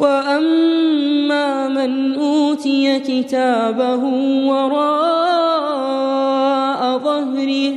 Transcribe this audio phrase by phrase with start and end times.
[0.00, 4.04] وأما من أوتي كتابه
[4.46, 5.60] وراء
[6.98, 7.74] ظهره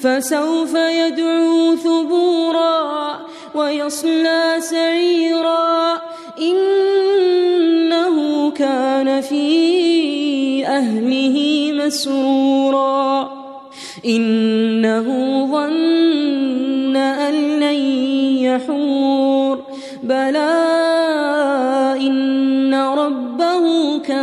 [0.00, 3.18] فسوف يدعو ثبورا
[3.54, 6.00] ويصلى سعيرا
[6.40, 8.16] إنه
[8.50, 13.30] كان في أهله مسرورا
[14.06, 15.06] إنه
[15.52, 17.80] ظن أن لن
[18.42, 19.58] يحور
[20.02, 20.67] بلى